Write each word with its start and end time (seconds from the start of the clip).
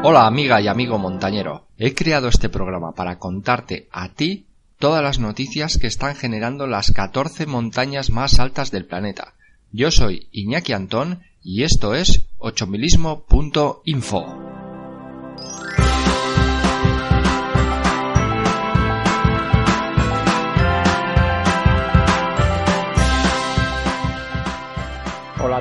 Hola 0.00 0.28
amiga 0.28 0.60
y 0.60 0.68
amigo 0.68 0.96
montañero. 0.96 1.66
He 1.76 1.92
creado 1.92 2.28
este 2.28 2.48
programa 2.48 2.92
para 2.92 3.18
contarte 3.18 3.88
a 3.90 4.10
ti 4.10 4.46
todas 4.78 5.02
las 5.02 5.18
noticias 5.18 5.76
que 5.76 5.88
están 5.88 6.14
generando 6.14 6.68
las 6.68 6.92
14 6.92 7.46
montañas 7.46 8.10
más 8.10 8.38
altas 8.38 8.70
del 8.70 8.86
planeta. 8.86 9.34
Yo 9.72 9.90
soy 9.90 10.28
Iñaki 10.30 10.72
Antón 10.72 11.24
y 11.42 11.64
esto 11.64 11.94
es 11.94 12.26
ochomilismo.info. 12.38 14.47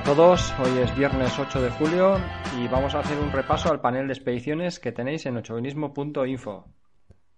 todos, 0.08 0.53
hoy 0.61 0.77
es 0.77 0.95
viernes 0.95 1.38
8 1.38 1.61
de 1.61 1.69
julio 1.69 2.16
y 2.58 2.69
vamos 2.69 2.95
a 2.95 3.00
hacer 3.00 3.19
un 3.19 3.30
repaso 3.30 3.69
al 3.69 3.81
panel 3.81 4.08
de 4.08 4.13
expediciones 4.13 4.80
que 4.80 4.94
tenéis 4.94 5.25
en 5.25 5.36
ochovinismo.info. 5.36 6.66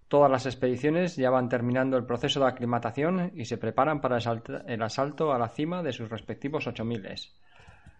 Todas 0.08 0.30
las 0.30 0.46
expediciones 0.46 1.16
ya 1.16 1.32
van 1.32 1.50
terminando 1.50 1.98
el 1.98 2.06
proceso 2.06 2.40
de 2.40 2.46
aclimatación 2.46 3.32
y 3.34 3.46
se 3.46 3.58
preparan 3.58 4.02
para 4.02 4.20
el 4.20 4.84
asalto 4.84 5.34
a 5.34 5.40
la 5.40 5.50
cima 5.50 5.82
de 5.82 5.94
sus 5.94 6.12
respectivos 6.12 6.68
8000. 6.68 7.08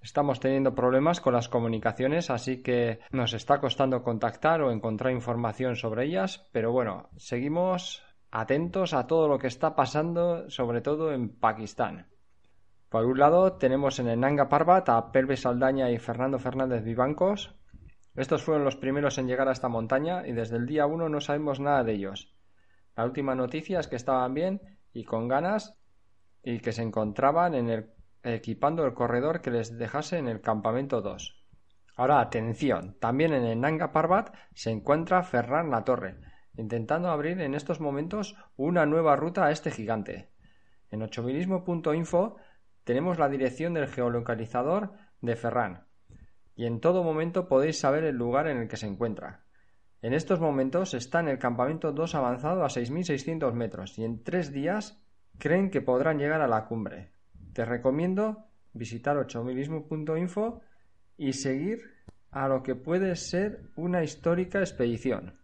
Estamos 0.04 0.40
teniendo 0.40 0.76
problemas 0.76 1.20
con 1.20 1.34
las 1.34 1.50
comunicaciones, 1.50 2.30
así 2.30 2.62
que 2.62 3.00
nos 3.10 3.34
está 3.34 3.60
costando 3.60 4.04
contactar 4.04 4.62
o 4.62 4.72
encontrar 4.72 5.14
información 5.14 5.78
sobre 5.78 6.06
ellas, 6.06 6.48
pero 6.52 6.72
bueno, 6.72 7.10
seguimos 7.18 8.04
atentos 8.30 8.94
a 8.94 9.08
todo 9.08 9.28
lo 9.28 9.40
que 9.40 9.48
está 9.48 9.76
pasando, 9.76 10.48
sobre 10.52 10.82
todo 10.82 11.12
en 11.12 11.30
Pakistán. 11.30 12.06
Por 12.90 13.06
un 13.06 13.20
lado, 13.20 13.54
tenemos 13.54 14.00
en 14.00 14.08
el 14.08 14.20
Nanga 14.20 14.50
Parbat 14.50 14.90
a 14.90 15.12
Pelve 15.12 15.38
Saldaña 15.38 15.92
y 15.92 16.00
Fernando 16.00 16.40
Fernández 16.40 16.84
Vivancos. 16.84 17.54
Estos 18.16 18.42
fueron 18.42 18.64
los 18.64 18.78
primeros 18.78 19.20
en 19.20 19.28
llegar 19.28 19.48
a 19.48 19.52
esta 19.52 19.70
montaña 19.70 20.26
y 20.26 20.32
desde 20.32 20.58
el 20.58 20.66
día 20.66 20.88
1 20.88 21.08
no 21.08 21.22
sabemos 21.22 21.60
nada 21.60 21.84
de 21.84 21.94
ellos. 21.94 22.34
La 22.96 23.06
última 23.06 23.36
noticia 23.36 23.80
es 23.80 23.88
que 23.88 23.96
estaban 23.96 24.34
bien 24.34 24.80
y 24.92 25.04
con 25.04 25.28
ganas 25.28 25.78
y 26.42 26.62
que 26.62 26.72
se 26.72 26.82
encontraban 26.82 27.54
en 27.54 27.70
el, 27.70 27.94
equipando 28.24 28.84
el 28.88 28.96
corredor 28.96 29.42
que 29.42 29.52
les 29.52 29.78
dejase 29.78 30.18
en 30.18 30.28
el 30.28 30.42
campamento 30.42 31.04
2. 31.04 31.46
Ahora, 31.96 32.22
atención, 32.22 32.98
también 33.00 33.34
en 33.34 33.44
el 33.44 33.62
Nanga 33.62 33.92
Parbat 33.92 34.34
se 34.56 34.72
encuentra 34.72 35.22
Ferran 35.22 35.70
La 35.70 35.84
Torre, 35.84 36.16
intentando 36.58 37.10
abrir 37.10 37.40
en 37.40 37.54
estos 37.54 37.80
momentos 37.80 38.36
una 38.58 38.88
nueva 38.88 39.16
ruta 39.16 39.46
a 39.46 39.52
este 39.52 39.70
gigante. 39.70 40.32
En 40.90 41.04
ochomilismo.info 41.04 42.38
tenemos 42.90 43.20
la 43.20 43.30
dirección 43.30 43.76
del 43.76 43.88
geolocalizador 43.88 44.94
de 45.22 45.36
Ferran 45.36 45.84
y 46.56 46.66
en 46.66 46.80
todo 46.80 47.04
momento 47.04 47.48
podéis 47.48 47.78
saber 47.78 48.04
el 48.04 48.16
lugar 48.16 48.48
en 48.48 48.58
el 48.58 48.68
que 48.68 48.78
se 48.78 48.88
encuentra. 48.88 49.44
En 50.02 50.12
estos 50.12 50.40
momentos 50.40 50.96
está 50.96 51.20
en 51.20 51.28
el 51.28 51.38
campamento 51.38 51.92
2 51.92 52.16
avanzado 52.16 52.64
a 52.64 52.68
6.600 52.68 53.54
metros 53.54 54.00
y 54.00 54.06
en 54.06 54.24
tres 54.24 54.52
días 54.52 55.00
creen 55.38 55.70
que 55.70 55.82
podrán 55.82 56.18
llegar 56.18 56.42
a 56.42 56.48
la 56.48 56.66
cumbre. 56.66 57.12
Te 57.54 57.64
recomiendo 57.64 58.46
visitar 58.74 59.18
8000ismo.info 59.18 60.62
y 61.16 61.34
seguir 61.34 61.84
a 62.32 62.48
lo 62.48 62.64
que 62.64 62.74
puede 62.74 63.16
ser 63.18 63.70
una 63.76 64.02
histórica 64.02 64.62
expedición. 64.62 65.36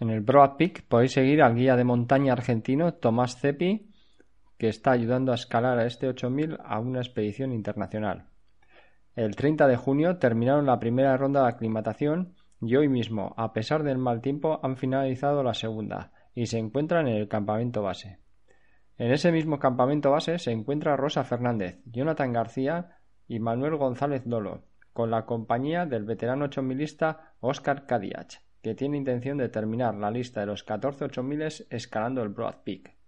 En 0.00 0.10
el 0.10 0.22
Broad 0.22 0.56
Peak 0.56 0.88
podéis 0.88 1.12
seguir 1.12 1.40
al 1.40 1.54
guía 1.54 1.76
de 1.76 1.84
montaña 1.84 2.32
argentino 2.32 2.94
Tomás 2.94 3.38
Cepi 3.40 3.89
que 4.60 4.68
está 4.68 4.90
ayudando 4.90 5.32
a 5.32 5.36
escalar 5.36 5.78
a 5.78 5.86
este 5.86 6.06
8000 6.06 6.58
a 6.62 6.80
una 6.80 6.98
expedición 7.00 7.50
internacional. 7.50 8.26
El 9.16 9.34
30 9.34 9.66
de 9.66 9.76
junio 9.78 10.18
terminaron 10.18 10.66
la 10.66 10.78
primera 10.78 11.16
ronda 11.16 11.44
de 11.44 11.48
aclimatación 11.48 12.34
y 12.60 12.76
hoy 12.76 12.86
mismo, 12.86 13.32
a 13.38 13.54
pesar 13.54 13.84
del 13.84 13.96
mal 13.96 14.20
tiempo, 14.20 14.60
han 14.62 14.76
finalizado 14.76 15.42
la 15.42 15.54
segunda 15.54 16.12
y 16.34 16.44
se 16.44 16.58
encuentran 16.58 17.08
en 17.08 17.16
el 17.16 17.26
campamento 17.26 17.80
base. 17.80 18.18
En 18.98 19.10
ese 19.10 19.32
mismo 19.32 19.58
campamento 19.58 20.10
base 20.10 20.38
se 20.38 20.52
encuentra 20.52 20.94
Rosa 20.94 21.24
Fernández, 21.24 21.80
Jonathan 21.86 22.34
García 22.34 22.98
y 23.26 23.40
Manuel 23.40 23.76
González 23.76 24.24
Dolo, 24.26 24.64
con 24.92 25.10
la 25.10 25.24
compañía 25.24 25.86
del 25.86 26.04
veterano 26.04 26.44
ochomilista 26.44 27.32
Oscar 27.40 27.86
Cadiach, 27.86 28.34
que 28.60 28.74
tiene 28.74 28.98
intención 28.98 29.38
de 29.38 29.48
terminar 29.48 29.94
la 29.94 30.10
lista 30.10 30.40
de 30.40 30.46
los 30.48 30.64
14 30.64 31.06
8000 31.06 31.66
escalando 31.70 32.22
el 32.22 32.28
Broad 32.28 32.56
Peak. 32.62 32.99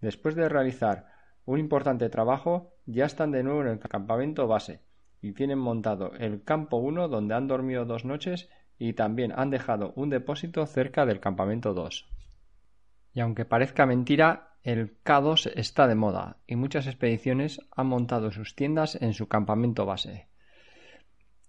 Después 0.00 0.34
de 0.34 0.48
realizar 0.48 1.06
un 1.44 1.58
importante 1.58 2.08
trabajo, 2.08 2.74
ya 2.86 3.06
están 3.06 3.32
de 3.32 3.42
nuevo 3.42 3.62
en 3.62 3.68
el 3.68 3.78
campamento 3.78 4.46
base 4.46 4.80
y 5.20 5.32
tienen 5.32 5.58
montado 5.58 6.12
el 6.14 6.42
campo 6.44 6.78
1 6.78 7.08
donde 7.08 7.34
han 7.34 7.46
dormido 7.46 7.84
dos 7.84 8.04
noches 8.04 8.48
y 8.78 8.94
también 8.94 9.32
han 9.36 9.50
dejado 9.50 9.92
un 9.96 10.08
depósito 10.08 10.64
cerca 10.66 11.04
del 11.04 11.20
campamento 11.20 11.74
2. 11.74 12.08
Y 13.12 13.20
aunque 13.20 13.44
parezca 13.44 13.84
mentira, 13.86 14.54
el 14.62 15.02
K2 15.02 15.52
está 15.54 15.86
de 15.86 15.94
moda 15.94 16.38
y 16.46 16.56
muchas 16.56 16.86
expediciones 16.86 17.60
han 17.70 17.86
montado 17.86 18.30
sus 18.30 18.54
tiendas 18.54 18.96
en 19.00 19.14
su 19.14 19.28
campamento 19.28 19.84
base. 19.86 20.28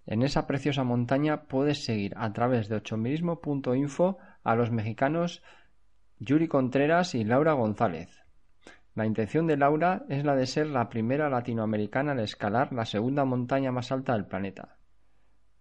En 0.06 0.23
esa 0.23 0.47
preciosa 0.47 0.84
montaña 0.84 1.44
puedes 1.44 1.85
seguir 1.85 2.13
a 2.17 2.34
través 2.34 2.67
de 2.67 2.78
ochomilismo.info 2.78 4.17
a 4.44 4.56
los 4.56 4.72
mexicanos 4.72 5.44
Yuri 6.19 6.47
Contreras 6.47 7.16
y 7.16 7.23
Laura 7.23 7.53
González. 7.53 8.20
La 8.94 9.06
intención 9.06 9.47
de 9.47 9.56
Laura 9.56 10.03
es 10.09 10.25
la 10.25 10.35
de 10.35 10.46
ser 10.46 10.68
la 10.68 10.90
primera 10.90 11.29
latinoamericana 11.29 12.12
al 12.12 12.19
escalar 12.19 12.74
la 12.74 12.85
segunda 12.85 13.24
montaña 13.24 13.72
más 13.72 13.91
alta 13.91 14.13
del 14.13 14.25
planeta. 14.25 14.78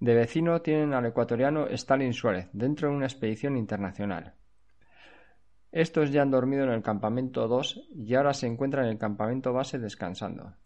De 0.01 0.15
vecino 0.15 0.63
tienen 0.63 0.95
al 0.95 1.07
ecuatoriano 1.07 1.67
Stalin 1.69 2.13
Suárez 2.13 2.49
dentro 2.53 2.89
de 2.89 2.97
una 2.97 3.07
expedición 3.07 3.57
internacional. 3.57 4.35
Estos 5.71 6.11
ya 6.11 6.23
han 6.23 6.33
dormido 6.33 6.65
en 6.65 6.71
el 6.71 6.83
campamento 6.83 7.47
2 7.47 7.91
y 7.95 8.15
ahora 8.15 8.35
se 8.35 8.49
encuentran 8.49 8.87
en 8.87 8.93
el 8.93 8.99
campamento 8.99 9.53
base 9.53 9.79
descansando, 9.79 10.57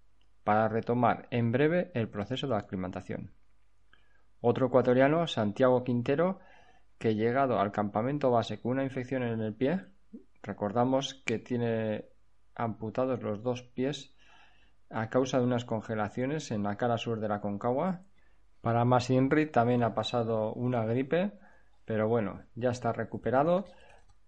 para 0.44 0.68
retomar 0.68 1.28
en 1.30 1.52
breve 1.52 1.90
el 1.92 2.08
proceso 2.08 2.46
de 2.46 2.56
aclimatación. 2.56 3.32
Otro 4.40 4.68
ecuatoriano, 4.68 5.26
Santiago 5.26 5.84
Quintero, 5.84 6.38
que 6.96 7.14
llegado 7.14 7.60
al 7.60 7.72
campamento 7.72 8.30
base 8.30 8.60
con 8.60 8.72
una 8.72 8.84
infección 8.84 9.22
en 9.22 9.40
el 9.40 9.54
pie, 9.54 9.84
recordamos 10.42 11.22
que 11.26 11.38
tiene 11.38 12.13
amputados 12.54 13.22
los 13.22 13.42
dos 13.42 13.62
pies 13.62 14.14
a 14.90 15.10
causa 15.10 15.38
de 15.38 15.44
unas 15.44 15.64
congelaciones 15.64 16.50
en 16.50 16.62
la 16.62 16.76
cara 16.76 16.98
sur 16.98 17.20
de 17.20 17.28
la 17.28 17.40
Concagua. 17.40 18.02
Para 18.60 18.84
Masinri 18.84 19.50
también 19.50 19.82
ha 19.82 19.94
pasado 19.94 20.52
una 20.54 20.84
gripe, 20.84 21.32
pero 21.84 22.08
bueno, 22.08 22.42
ya 22.54 22.70
está 22.70 22.92
recuperado 22.92 23.66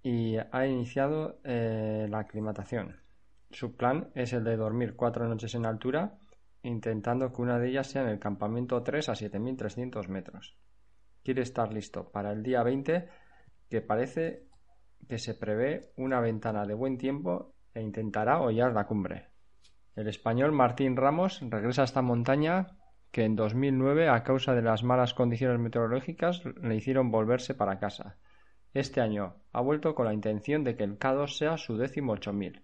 y 0.03 0.37
ha 0.37 0.67
iniciado 0.67 1.41
eh, 1.45 2.07
la 2.11 2.21
aclimatación. 2.21 3.01
Su 3.51 3.77
plan 3.77 4.11
es 4.15 4.33
el 4.33 4.45
de 4.45 4.57
dormir 4.57 4.97
cuatro 4.97 5.27
noches 5.29 5.55
en 5.55 5.67
altura, 5.67 6.19
intentando 6.63 7.33
que 7.33 7.43
una 7.43 7.59
de 7.59 7.69
ellas 7.69 7.87
sea 7.87 8.03
en 8.03 8.09
el 8.09 8.19
campamento 8.19 8.83
3 8.83 9.09
a 9.09 9.13
7.300 9.13 10.09
metros. 10.09 10.57
Quiere 11.23 11.43
estar 11.43 11.73
listo 11.73 12.11
para 12.11 12.33
el 12.33 12.43
día 12.43 12.63
20, 12.63 13.09
que 13.71 13.81
parece 13.81 14.47
que 15.09 15.19
se 15.19 15.35
prevé 15.35 15.93
una 15.97 16.21
ventana 16.21 16.67
de 16.67 16.75
buen 16.75 16.99
tiempo 16.99 17.56
e 17.77 17.83
intentará 17.83 18.41
hollar 18.41 18.73
la 18.73 18.87
cumbre. 18.87 19.29
El 19.95 20.09
español 20.09 20.53
Martín 20.53 20.97
Ramos 20.97 21.41
regresa 21.43 21.83
a 21.83 21.85
esta 21.85 22.03
montaña 22.03 22.79
que 23.13 23.25
en 23.25 23.37
2009 23.37 24.09
a 24.09 24.23
causa 24.23 24.55
de 24.55 24.63
las 24.63 24.83
malas 24.83 25.15
condiciones 25.15 25.59
meteorológicas 25.59 26.43
le 26.45 26.77
hicieron 26.77 27.11
volverse 27.11 27.55
para 27.55 27.79
casa. 27.79 28.17
Este 28.73 29.01
año 29.01 29.37
ha 29.53 29.61
vuelto 29.61 29.95
con 29.95 30.07
la 30.07 30.15
intención 30.15 30.65
de 30.65 30.77
que 30.77 30.85
el 30.85 30.99
K2 30.99 31.29
sea 31.37 31.57
su 31.57 31.77
décimo 31.77 32.13
8000. 32.13 32.63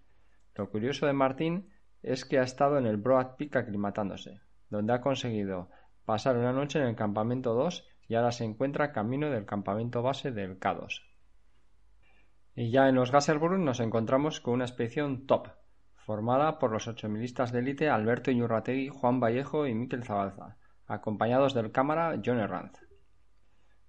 Lo 0.55 0.69
curioso 0.69 1.05
de 1.05 1.13
Martín 1.13 1.69
es 2.01 2.25
que 2.25 2.39
ha 2.39 2.43
estado 2.43 2.77
en 2.77 2.85
el 2.85 2.97
Broad 2.97 3.35
Peak 3.37 3.55
aclimatándose, 3.55 4.41
donde 4.69 4.93
ha 4.93 5.01
conseguido 5.01 5.69
pasar 6.05 6.37
una 6.37 6.53
noche 6.53 6.79
en 6.79 6.85
el 6.85 6.95
campamento 6.95 7.53
2 7.53 7.87
y 8.07 8.15
ahora 8.15 8.31
se 8.31 8.43
encuentra 8.43 8.91
camino 8.91 9.29
del 9.29 9.45
campamento 9.45 10.01
base 10.01 10.31
del 10.31 10.59
K2. 10.59 11.12
Y 12.55 12.69
ya 12.69 12.87
en 12.87 12.95
los 12.95 13.11
Gasselburg 13.11 13.57
nos 13.59 13.79
encontramos 13.79 14.39
con 14.39 14.55
una 14.55 14.65
expedición 14.65 15.25
top, 15.25 15.47
formada 15.95 16.59
por 16.59 16.71
los 16.71 16.87
ocho 16.87 17.09
milistas 17.09 17.51
de 17.51 17.59
élite 17.59 17.89
Alberto 17.89 18.29
Iñurrategui, 18.29 18.89
Juan 18.89 19.19
Vallejo 19.19 19.65
y 19.65 19.73
Miquel 19.73 20.03
Zabalza, 20.03 20.57
acompañados 20.85 21.55
del 21.55 21.71
cámara 21.71 22.21
John 22.23 22.39
Herranz. 22.39 22.79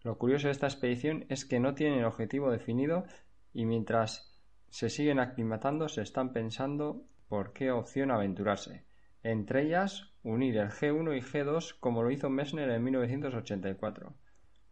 Lo 0.03 0.17
curioso 0.17 0.49
de 0.49 0.53
esta 0.53 0.67
expedición 0.67 1.27
es 1.29 1.45
que 1.45 1.61
no 1.61 1.75
tienen 1.75 2.05
objetivo 2.05 2.51
definido 2.51 3.05
y 3.53 3.67
mientras 3.67 4.35
se 4.71 4.89
siguen 4.89 5.21
aclimatando 5.21 5.89
se 5.89 6.03
están 6.03 6.33
pensando 6.33 7.05
por 7.29 7.53
qué 7.53 7.71
opción 7.71 8.11
aventurarse. 8.11 8.85
Entre 9.23 9.63
ellas, 9.63 10.13
unir 10.23 10.57
el 10.57 10.71
G1 10.71 11.17
y 11.17 11.21
G2 11.21 11.79
como 11.81 12.03
lo 12.03 12.11
hizo 12.11 12.31
Messner 12.31 12.71
en 12.71 12.83
1984. 12.83 14.15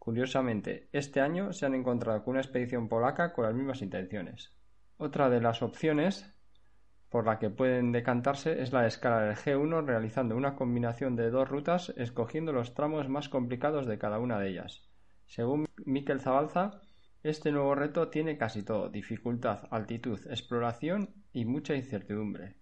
Curiosamente, 0.03 0.89
este 0.91 1.21
año 1.21 1.53
se 1.53 1.65
han 1.65 1.75
encontrado 1.75 2.25
con 2.25 2.31
una 2.31 2.41
expedición 2.41 2.89
polaca 2.89 3.31
con 3.31 3.45
las 3.45 3.53
mismas 3.53 3.81
intenciones. 3.81 4.51
Otra 4.97 5.29
de 5.29 5.39
las 5.39 5.61
opciones 5.61 6.29
por 7.07 7.25
la 7.25 7.39
que 7.39 7.49
pueden 7.49 7.93
decantarse 7.93 8.61
es 8.61 8.73
la 8.73 8.85
escala 8.85 9.21
del 9.21 9.37
G1 9.37 9.85
realizando 9.85 10.35
una 10.35 10.57
combinación 10.57 11.15
de 11.15 11.29
dos 11.29 11.47
rutas 11.47 11.93
escogiendo 11.95 12.51
los 12.51 12.73
tramos 12.73 13.07
más 13.07 13.29
complicados 13.29 13.87
de 13.87 13.97
cada 13.97 14.19
una 14.19 14.39
de 14.39 14.49
ellas. 14.49 14.89
Según 15.25 15.69
Miquel 15.85 16.19
Zabalza, 16.19 16.81
este 17.23 17.53
nuevo 17.53 17.73
reto 17.73 18.09
tiene 18.09 18.37
casi 18.37 18.61
todo, 18.61 18.89
dificultad, 18.89 19.69
altitud, 19.71 20.19
exploración 20.29 21.11
y 21.31 21.45
mucha 21.45 21.75
incertidumbre. 21.75 22.57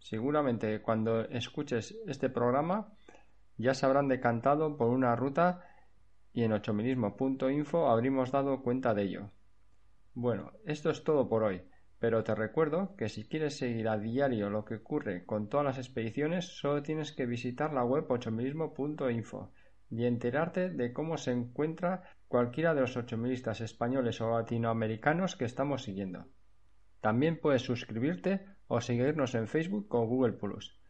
Seguramente 0.00 0.82
cuando 0.82 1.22
escuches 1.30 1.96
este 2.06 2.28
programa 2.28 2.92
ya 3.56 3.72
se 3.72 3.86
habrán 3.86 4.08
decantado 4.08 4.76
por 4.76 4.90
una 4.90 5.16
ruta 5.16 5.64
y 6.34 6.42
en 6.42 6.52
ochomilismo.info 6.52 7.88
habríamos 7.88 8.32
dado 8.32 8.60
cuenta 8.62 8.92
de 8.92 9.04
ello. 9.04 9.30
Bueno, 10.12 10.52
esto 10.66 10.90
es 10.90 11.04
todo 11.04 11.28
por 11.28 11.44
hoy, 11.44 11.62
pero 11.98 12.22
te 12.24 12.34
recuerdo 12.34 12.96
que 12.96 13.08
si 13.08 13.24
quieres 13.26 13.56
seguir 13.56 13.88
a 13.88 13.96
diario 13.96 14.50
lo 14.50 14.64
que 14.64 14.74
ocurre 14.74 15.24
con 15.24 15.48
todas 15.48 15.64
las 15.64 15.78
expediciones, 15.78 16.44
solo 16.58 16.82
tienes 16.82 17.12
que 17.12 17.24
visitar 17.24 17.72
la 17.72 17.84
web 17.84 18.10
ochomilismo.info 18.10 19.52
y 19.90 20.04
enterarte 20.04 20.70
de 20.70 20.92
cómo 20.92 21.16
se 21.16 21.30
encuentra 21.30 22.02
cualquiera 22.26 22.74
de 22.74 22.80
los 22.80 22.96
ochomilistas 22.96 23.60
españoles 23.60 24.20
o 24.20 24.30
latinoamericanos 24.30 25.36
que 25.36 25.44
estamos 25.44 25.84
siguiendo. 25.84 26.26
También 27.00 27.38
puedes 27.40 27.62
suscribirte 27.62 28.44
o 28.66 28.80
seguirnos 28.80 29.34
en 29.36 29.46
Facebook 29.46 29.86
o 29.94 30.06
Google 30.06 30.32
Plus. 30.32 30.80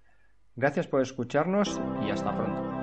Gracias 0.57 0.87
por 0.87 1.03
escucharnos 1.03 1.81
y 2.07 2.11
hasta 2.11 2.35
pronto. 2.35 2.74